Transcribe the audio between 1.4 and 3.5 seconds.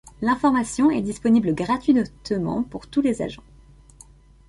gratuitement pour tous les agents.